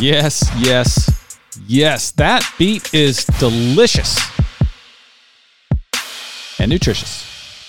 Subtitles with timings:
[0.00, 2.12] Yes, yes, yes.
[2.12, 4.18] That beat is delicious
[6.58, 7.68] and nutritious.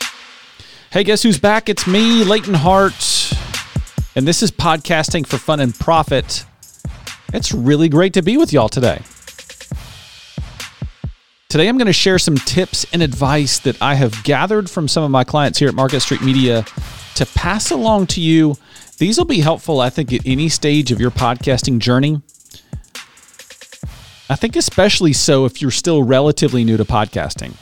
[0.92, 1.68] Hey, guess who's back?
[1.68, 3.34] It's me, Leighton Hart,
[4.16, 6.46] and this is Podcasting for Fun and Profit.
[7.34, 9.02] It's really great to be with y'all today.
[11.50, 15.04] Today, I'm going to share some tips and advice that I have gathered from some
[15.04, 16.64] of my clients here at Market Street Media
[17.16, 18.56] to pass along to you.
[19.02, 22.22] These will be helpful, I think, at any stage of your podcasting journey.
[24.30, 27.56] I think, especially so if you're still relatively new to podcasting.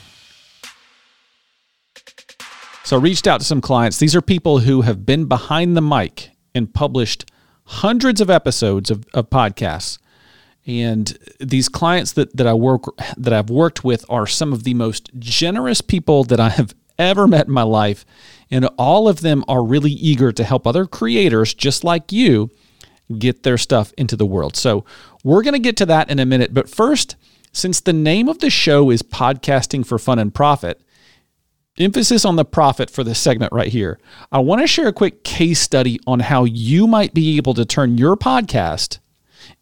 [2.84, 3.98] So, I reached out to some clients.
[3.98, 7.24] These are people who have been behind the mic and published
[7.64, 9.96] hundreds of episodes of, of podcasts
[10.66, 12.84] and these clients that, that I work
[13.16, 16.74] that I've worked with are some of the most generous people that I have
[17.08, 18.04] ever met in my life.
[18.50, 22.50] And all of them are really eager to help other creators just like you
[23.18, 24.56] get their stuff into the world.
[24.56, 24.84] So
[25.24, 26.54] we're going to get to that in a minute.
[26.54, 27.16] But first,
[27.52, 30.80] since the name of the show is Podcasting for Fun and Profit,
[31.78, 33.98] emphasis on the profit for this segment right here,
[34.30, 37.64] I want to share a quick case study on how you might be able to
[37.64, 38.98] turn your podcast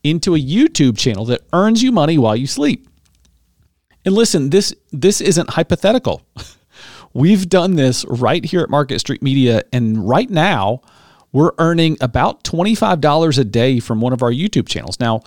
[0.02, 2.88] into a YouTube channel that earns you money while you sleep.
[4.04, 6.22] And listen, this this isn't hypothetical.
[7.18, 10.82] We've done this right here at Market Street Media and right now
[11.32, 15.00] we're earning about $25 a day from one of our YouTube channels.
[15.00, 15.22] Now,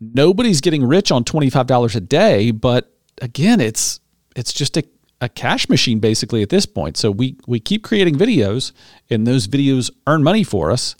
[0.00, 4.00] nobody's getting rich on $25 a day, but again, it's
[4.34, 4.82] it's just a,
[5.20, 6.96] a cash machine basically at this point.
[6.96, 8.72] So we we keep creating videos
[9.08, 10.96] and those videos earn money for us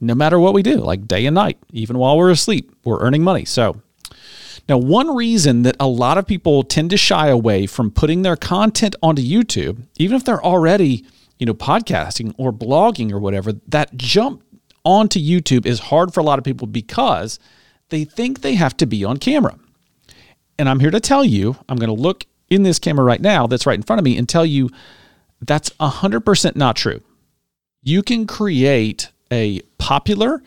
[0.00, 3.22] no matter what we do, like day and night, even while we're asleep, we're earning
[3.22, 3.44] money.
[3.44, 3.82] So,
[4.70, 8.36] now one reason that a lot of people tend to shy away from putting their
[8.36, 11.04] content onto YouTube, even if they're already,
[11.40, 14.44] you know, podcasting or blogging or whatever, that jump
[14.84, 17.40] onto YouTube is hard for a lot of people because
[17.88, 19.58] they think they have to be on camera.
[20.56, 23.48] And I'm here to tell you, I'm going to look in this camera right now
[23.48, 24.70] that's right in front of me and tell you
[25.40, 27.00] that's 100% not true.
[27.82, 30.44] You can create a popular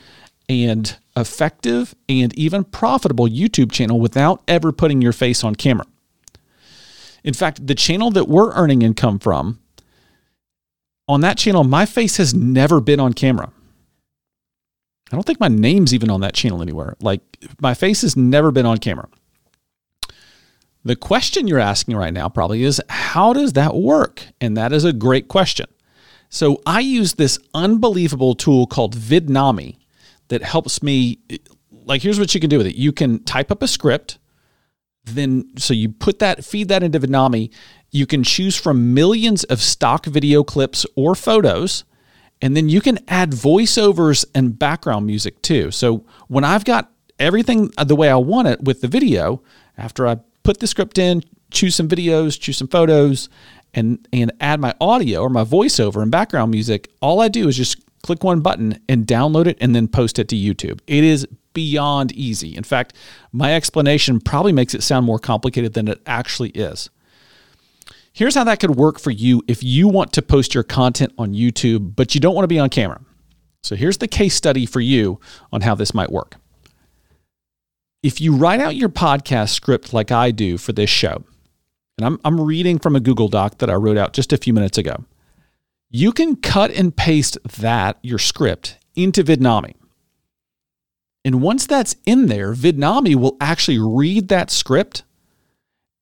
[0.50, 5.86] and effective and even profitable YouTube channel without ever putting your face on camera.
[7.24, 9.60] In fact, the channel that we're earning income from,
[11.08, 13.52] on that channel, my face has never been on camera.
[15.12, 16.96] I don't think my name's even on that channel anywhere.
[17.00, 17.22] Like,
[17.62, 19.08] my face has never been on camera.
[20.86, 24.26] The question you're asking right now probably is how does that work?
[24.42, 25.68] And that is a great question.
[26.30, 29.78] So I use this unbelievable tool called Vidnami
[30.34, 31.20] that helps me.
[31.72, 34.20] Like, here's what you can do with it you can type up a script.
[35.06, 37.54] Then, so you put that, feed that into Vidnami.
[37.92, 41.84] You can choose from millions of stock video clips or photos.
[42.42, 45.72] And then you can add voiceovers and background music too.
[45.72, 49.44] So when I've got everything the way I want it with the video,
[49.78, 53.30] after I put the script in, choose some videos, choose some photos,
[53.74, 57.58] and and add my audio or my voiceover and background music, all I do is
[57.58, 60.80] just click one button and download it and then post it to YouTube.
[60.86, 62.56] It is beyond easy.
[62.56, 62.94] In fact,
[63.32, 66.90] my explanation probably makes it sound more complicated than it actually is.
[68.12, 71.34] Here's how that could work for you if you want to post your content on
[71.34, 73.02] YouTube, but you don't want to be on camera.
[73.64, 75.20] So here's the case study for you
[75.52, 76.36] on how this might work.
[78.04, 81.24] If you write out your podcast script like I do for this show,
[81.98, 84.54] and I'm, I'm reading from a Google Doc that I wrote out just a few
[84.54, 85.06] minutes ago.
[85.96, 89.76] You can cut and paste that, your script, into Vidnami.
[91.24, 95.04] And once that's in there, Vidnami will actually read that script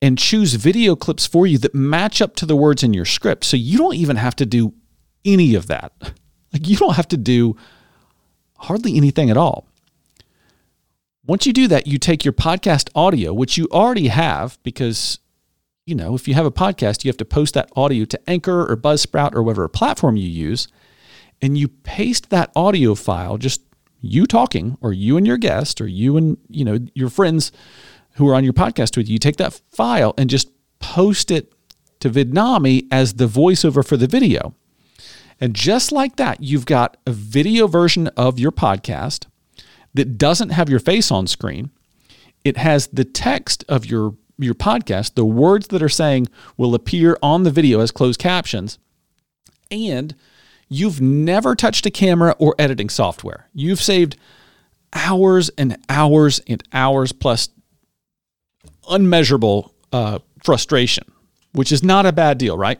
[0.02, 3.44] and choose video clips for you that match up to the words in your script.
[3.44, 4.74] So you don't even have to do
[5.26, 5.94] any of that.
[6.54, 7.56] Like you don't have to do
[8.58, 9.70] hardly anything at all.
[11.26, 15.20] Once you do that, you take your podcast audio, which you already have because
[15.92, 18.62] you know, if you have a podcast, you have to post that audio to Anchor
[18.66, 20.70] or Buzzsprout or whatever platform you use,
[21.42, 23.62] and you paste that audio file, just
[24.00, 27.52] you talking, or you and your guest, or you and you know your friends
[28.14, 29.14] who are on your podcast with you.
[29.14, 30.50] You take that file and just
[30.80, 31.54] post it
[32.00, 34.56] to Vidnami as the voiceover for the video.
[35.42, 39.26] And just like that, you've got a video version of your podcast
[39.94, 41.70] that doesn't have your face on screen.
[42.46, 46.28] It has the text of your your podcast, the words that are saying
[46.58, 48.80] will appear on the video as closed captions.
[49.70, 50.16] And
[50.68, 53.48] you've never touched a camera or editing software.
[53.54, 54.18] You've saved
[54.94, 57.50] hours and hours and hours plus
[58.90, 61.06] unmeasurable uh, frustration,
[61.54, 62.80] which is not a bad deal, right?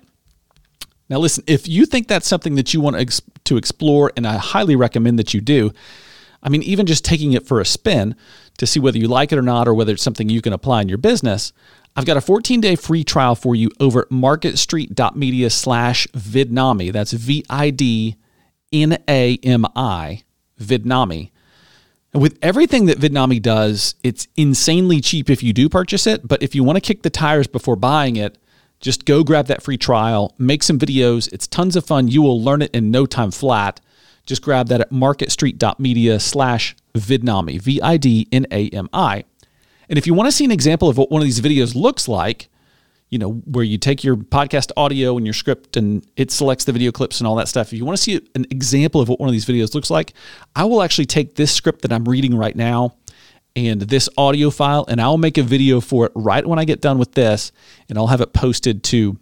[1.10, 4.26] Now, listen, if you think that's something that you want to, ex- to explore, and
[4.26, 5.74] I highly recommend that you do,
[6.44, 8.16] I mean, even just taking it for a spin
[8.58, 10.82] to see whether you like it or not, or whether it's something you can apply
[10.82, 11.54] in your business,
[11.96, 16.92] I've got a 14 day free trial for you over at marketstreet.media slash vidnami.
[16.92, 18.16] That's V I D
[18.72, 20.24] N A M I,
[20.60, 21.32] Vidnami.
[22.14, 26.28] And with everything that Vidnami does, it's insanely cheap if you do purchase it.
[26.28, 28.38] But if you want to kick the tires before buying it,
[28.80, 31.32] just go grab that free trial, make some videos.
[31.32, 32.08] It's tons of fun.
[32.08, 33.80] You will learn it in no time flat.
[34.26, 39.24] Just grab that at marketstreet.media slash Vidnami, V I D N A M I.
[39.90, 42.08] And if you want to see an example of what one of these videos looks
[42.08, 42.50] like,
[43.10, 46.72] you know, where you take your podcast audio and your script and it selects the
[46.72, 47.74] video clips and all that stuff.
[47.74, 50.14] If you want to see an example of what one of these videos looks like,
[50.56, 52.96] I will actually take this script that I'm reading right now
[53.54, 56.80] and this audio file and I'll make a video for it right when I get
[56.80, 57.52] done with this
[57.90, 59.18] and I'll have it posted to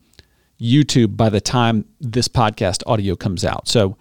[0.61, 3.67] YouTube by the time this podcast audio comes out.
[3.67, 3.97] So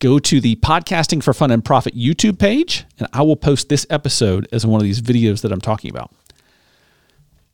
[0.00, 3.86] go to the Podcasting for Fun and Profit YouTube page, and I will post this
[3.90, 6.10] episode as one of these videos that I'm talking about.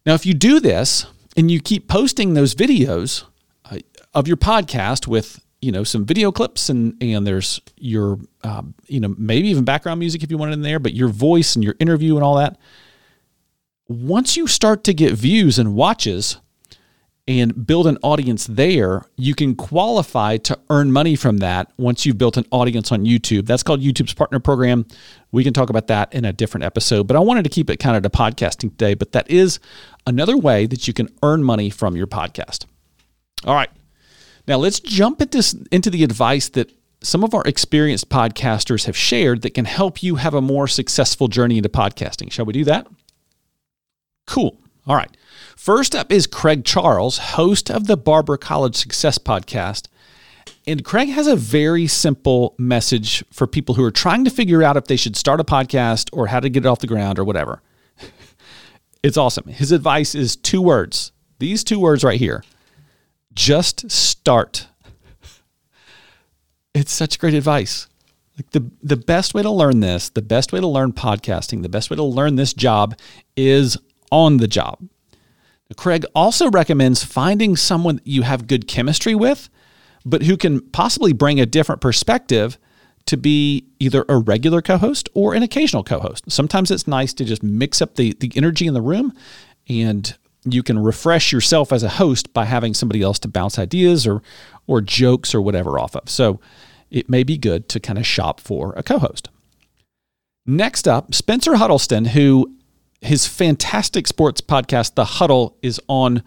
[0.06, 1.06] Now, if you do this
[1.36, 3.24] and you keep posting those videos
[3.70, 3.78] uh,
[4.14, 9.00] of your podcast with you know some video clips and and there's your uh, you
[9.00, 11.64] know maybe even background music if you want it in there, but your voice and
[11.64, 12.56] your interview and all that.
[13.88, 16.38] Once you start to get views and watches,
[17.28, 22.18] and build an audience there, you can qualify to earn money from that once you've
[22.18, 23.46] built an audience on YouTube.
[23.46, 24.86] That's called YouTube's partner program.
[25.32, 27.78] We can talk about that in a different episode, but I wanted to keep it
[27.78, 28.94] kind of to podcasting today.
[28.94, 29.58] But that is
[30.06, 32.64] another way that you can earn money from your podcast.
[33.44, 33.70] All right.
[34.46, 39.42] Now let's jump into, into the advice that some of our experienced podcasters have shared
[39.42, 42.30] that can help you have a more successful journey into podcasting.
[42.30, 42.86] Shall we do that?
[44.28, 44.60] Cool.
[44.86, 45.14] All right.
[45.56, 49.88] First up is Craig Charles, host of the Barber College Success Podcast.
[50.64, 54.76] And Craig has a very simple message for people who are trying to figure out
[54.76, 57.24] if they should start a podcast or how to get it off the ground or
[57.24, 57.62] whatever.
[59.02, 59.48] it's awesome.
[59.48, 61.10] His advice is two words.
[61.40, 62.44] These two words right here.
[63.34, 64.68] Just start.
[66.74, 67.88] It's such great advice.
[68.36, 71.70] Like the the best way to learn this, the best way to learn podcasting, the
[71.70, 72.98] best way to learn this job
[73.34, 73.78] is
[74.10, 74.88] on the job.
[75.76, 79.48] Craig also recommends finding someone you have good chemistry with,
[80.04, 82.58] but who can possibly bring a different perspective
[83.06, 86.24] to be either a regular co-host or an occasional co-host.
[86.28, 89.12] Sometimes it's nice to just mix up the, the energy in the room
[89.68, 94.06] and you can refresh yourself as a host by having somebody else to bounce ideas
[94.06, 94.22] or
[94.68, 96.08] or jokes or whatever off of.
[96.08, 96.40] So
[96.90, 99.28] it may be good to kind of shop for a co-host.
[100.44, 102.55] Next up, Spencer Huddleston, who
[103.00, 106.22] his fantastic sports podcast, The Huddle, is on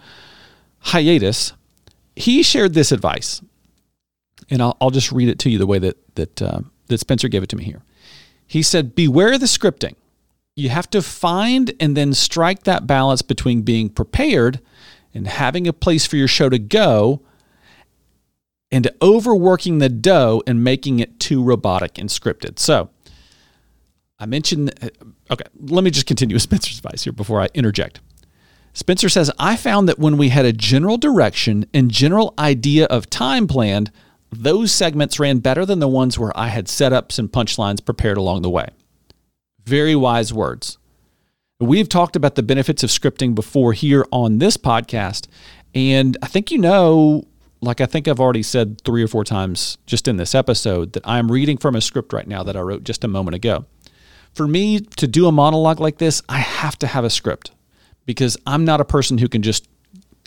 [0.79, 1.53] hiatus.
[2.15, 3.41] He shared this advice,
[4.49, 7.27] and I'll, I'll just read it to you the way that that uh, that Spencer
[7.27, 7.83] gave it to me here.
[8.45, 9.95] He said, "Beware the scripting.
[10.55, 14.59] You have to find and then strike that balance between being prepared
[15.13, 17.21] and having a place for your show to go."
[18.71, 22.59] And overworking the dough and making it too robotic and scripted.
[22.59, 22.91] So,
[24.19, 24.89] I mentioned, uh,
[25.31, 28.01] okay, let me just continue with Spencer's advice here before I interject.
[28.73, 33.09] Spencer says, I found that when we had a general direction and general idea of
[33.09, 33.91] time planned,
[34.31, 38.43] those segments ran better than the ones where I had setups and punchlines prepared along
[38.43, 38.69] the way.
[39.65, 40.77] Very wise words.
[41.59, 45.27] We've talked about the benefits of scripting before here on this podcast.
[45.73, 47.25] And I think you know,
[47.61, 51.05] like I think I've already said three or four times just in this episode, that
[51.05, 53.65] I'm reading from a script right now that I wrote just a moment ago
[54.33, 57.51] for me to do a monologue like this, I have to have a script
[58.05, 59.67] because I'm not a person who can just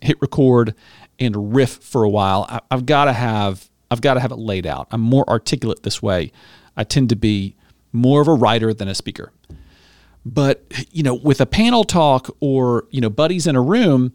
[0.03, 0.75] hit record
[1.19, 2.47] and riff for a while.
[2.49, 4.89] I, have got to have I've got to have it laid out.
[4.91, 6.33] I'm more articulate this way.
[6.77, 7.55] I tend to be
[7.93, 9.33] more of a writer than a speaker.
[10.25, 14.13] But you know, with a panel talk or you know buddies in a room,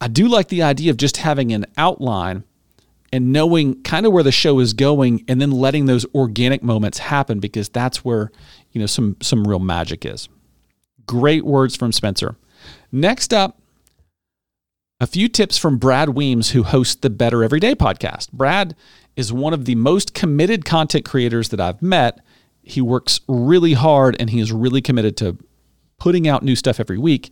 [0.00, 2.44] I do like the idea of just having an outline
[3.12, 6.98] and knowing kind of where the show is going and then letting those organic moments
[6.98, 8.30] happen because that's where
[8.72, 10.28] you know some some real magic is.
[11.06, 12.36] Great words from spencer.
[12.92, 13.60] Next up
[15.00, 18.30] a few tips from brad weems who hosts the better everyday podcast.
[18.32, 18.76] Brad
[19.16, 22.20] is one of the most committed content creators that i've met.
[22.62, 25.38] He works really hard and he is really committed to
[25.98, 27.30] putting out new stuff every week.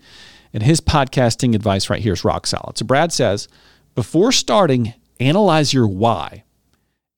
[0.55, 2.79] And his podcasting advice right here is rock solid.
[2.79, 3.49] So brad says
[3.95, 6.45] before starting analyze your why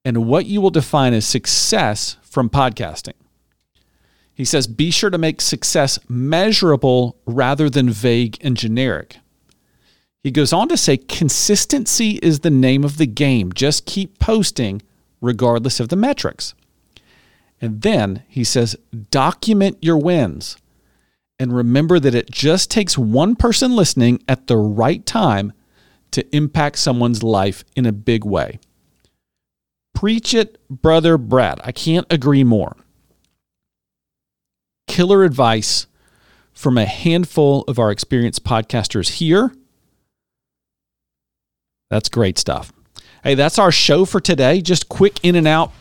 [0.03, 3.13] and what you will define as success from podcasting.
[4.41, 9.17] He says, be sure to make success measurable rather than vague and generic.
[10.23, 13.53] He goes on to say, consistency is the name of the game.
[13.53, 14.81] Just keep posting
[15.21, 16.55] regardless of the metrics.
[17.61, 18.75] And then he says,
[19.11, 20.57] document your wins.
[21.37, 25.53] And remember that it just takes one person listening at the right time
[26.09, 28.59] to impact someone's life in a big way.
[29.93, 31.61] Preach it, brother Brad.
[31.63, 32.75] I can't agree more.
[34.87, 35.87] Killer advice
[36.53, 39.53] from a handful of our experienced podcasters here.
[41.89, 42.71] That's great stuff.
[43.23, 44.61] Hey, that's our show for today.
[44.61, 45.71] Just quick in and out.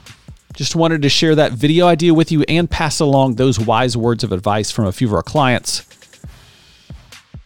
[0.54, 4.25] Just wanted to share that video idea with you and pass along those wise words
[4.25, 5.87] of advice from a few of our clients.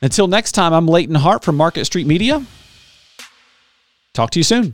[0.01, 2.45] Until next time, I'm Leighton Hart from Market Street Media.
[4.15, 4.73] Talk to you soon.